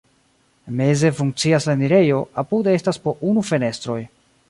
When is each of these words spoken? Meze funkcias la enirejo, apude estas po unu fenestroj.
Meze 0.79 1.11
funkcias 1.19 1.69
la 1.69 1.77
enirejo, 1.81 2.25
apude 2.45 2.77
estas 2.81 3.03
po 3.07 3.19
unu 3.33 3.49
fenestroj. 3.53 4.01